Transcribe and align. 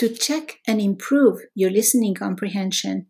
to 0.00 0.08
check 0.08 0.58
and 0.66 0.80
improve 0.80 1.40
your 1.54 1.70
listening 1.70 2.14
comprehension, 2.14 3.06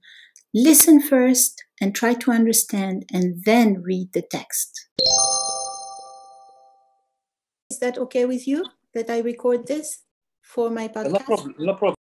listen 0.55 1.01
first 1.01 1.65
and 1.81 1.95
try 1.95 2.15
to 2.15 2.31
understand 2.31 3.05
and 3.13 3.43
then 3.45 3.83
read 3.83 4.13
the 4.13 4.23
text. 4.23 4.89
Is 7.71 7.79
that 7.81 7.99
okay 7.99 8.25
with 8.25 8.47
you 8.47 8.65
that 8.95 9.11
I 9.11 9.19
record 9.21 9.67
this 9.67 10.03
for 10.43 10.71
my 10.71 10.87
No 10.87 10.93
podcast? 10.93 11.25
problem. 11.25 11.55
No 11.59 11.75
problem. 11.75 11.97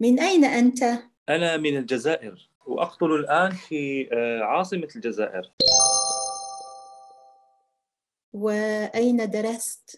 من 0.00 0.20
أين 0.20 0.44
أنت؟ 0.44 0.82
أنا 1.28 1.56
من 1.56 1.76
الجزائر 1.76 2.50
وأقطن 2.66 3.06
الآن 3.06 3.50
في 3.50 4.08
آه، 4.12 4.40
عاصمة 4.42 4.88
الجزائر 4.96 5.52
وأين 8.32 9.30
درست؟ 9.30 9.96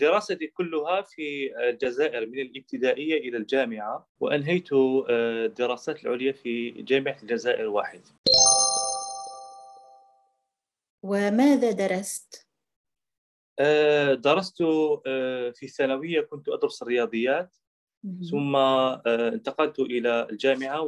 دراستي 0.00 0.46
كلها 0.46 1.02
في 1.02 1.56
الجزائر 1.68 2.26
من 2.26 2.38
الابتدائية 2.38 3.28
إلى 3.28 3.36
الجامعة 3.36 4.08
وأنهيت 4.20 4.72
آه، 4.72 5.46
الدراسات 5.46 6.04
العليا 6.04 6.32
في 6.32 6.70
جامعة 6.70 7.16
الجزائر 7.22 7.66
واحد 7.66 8.00
وماذا 11.02 11.70
درست؟ 11.70 12.48
آه، 13.58 14.14
درست 14.14 14.60
آه، 15.06 15.50
في 15.50 15.66
الثانوية 15.66 16.20
كنت 16.20 16.48
أدرس 16.48 16.82
الرياضيات. 16.82 17.56
ثم 18.30 18.56
آه، 18.56 19.28
انتقلت 19.28 19.78
إلى 19.80 20.26
الجامعة 20.30 20.80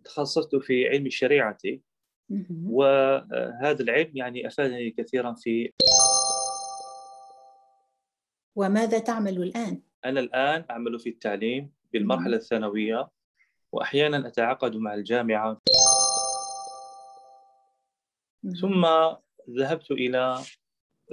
وتخصصت 0.00 0.56
في 0.56 0.88
علم 0.88 1.06
الشريعة. 1.06 1.58
وهذا 2.64 3.82
العلم 3.82 4.16
يعني 4.16 4.46
أفادني 4.46 4.90
كثيرا 4.90 5.34
في 5.34 5.72
وماذا 8.58 8.98
تعمل 8.98 9.42
الآن؟ 9.42 9.82
أنا 10.04 10.20
الآن 10.20 10.64
أعمل 10.70 10.98
في 10.98 11.08
التعليم 11.08 11.72
بالمرحلة 11.92 12.36
الثانوية 12.36 13.08
وأحيانا 13.72 14.28
أتعاقد 14.28 14.76
مع 14.76 14.94
الجامعة. 14.94 15.60
ثم 18.60 18.86
ذهبت 19.58 19.90
إلى 19.90 20.38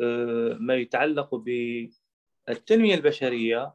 آه، 0.01 0.57
ما 0.59 0.75
يتعلق 0.75 1.35
بالتنمية 1.35 2.95
البشرية 2.95 3.73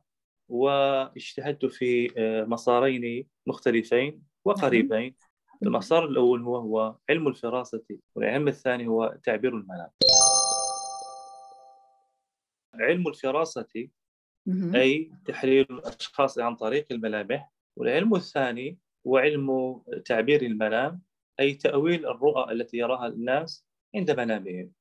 واجتهدت 0.48 1.66
في 1.66 2.12
آه، 2.18 2.44
مسارين 2.44 3.26
مختلفين 3.46 4.22
وقريبين. 4.44 5.14
المسار 5.62 6.04
الأول 6.04 6.42
هو 6.42 6.56
هو 6.56 6.96
علم 7.10 7.28
الفراسة 7.28 7.84
والعلم 8.14 8.48
الثاني 8.48 8.86
هو 8.86 9.18
تعبير 9.24 9.56
المنام 9.56 9.90
علم 12.74 13.08
الفراسة. 13.08 13.88
أي 14.74 15.10
تحليل 15.26 15.66
الأشخاص 15.70 16.38
عن 16.38 16.56
طريق 16.56 16.86
الملامح 16.90 17.52
والعلم 17.76 18.14
الثاني 18.14 18.78
هو 19.06 19.16
علم 19.18 19.80
تعبير 20.04 20.42
المنام 20.42 21.02
أي 21.40 21.54
تأويل 21.54 22.06
الرؤى 22.06 22.52
التي 22.52 22.76
يراها 22.76 23.06
الناس 23.06 23.64
عند 23.94 24.10
منامهم 24.10 24.72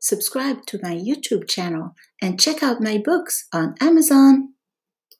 Subscribe 0.00 0.66
to 0.66 0.78
my 0.82 0.94
YouTube 1.08 1.46
channel 1.46 1.94
and 2.20 2.40
check 2.40 2.62
out 2.62 2.80
my 2.80 2.98
books 2.98 3.46
on 3.54 3.74
Amazon. 3.80 4.54